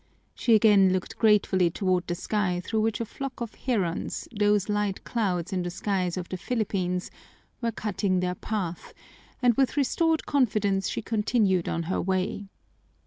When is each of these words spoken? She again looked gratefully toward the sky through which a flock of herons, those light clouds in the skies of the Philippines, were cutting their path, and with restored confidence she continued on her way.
She 0.33 0.55
again 0.55 0.91
looked 0.91 1.19
gratefully 1.19 1.69
toward 1.69 2.07
the 2.07 2.15
sky 2.15 2.59
through 2.59 2.81
which 2.81 2.99
a 2.99 3.05
flock 3.05 3.39
of 3.39 3.53
herons, 3.53 4.27
those 4.35 4.67
light 4.67 5.03
clouds 5.03 5.53
in 5.53 5.61
the 5.61 5.69
skies 5.69 6.17
of 6.17 6.27
the 6.29 6.37
Philippines, 6.37 7.11
were 7.61 7.71
cutting 7.71 8.19
their 8.19 8.33
path, 8.33 8.95
and 9.43 9.53
with 9.53 9.77
restored 9.77 10.25
confidence 10.25 10.89
she 10.89 11.03
continued 11.03 11.69
on 11.69 11.83
her 11.83 12.01
way. 12.01 12.49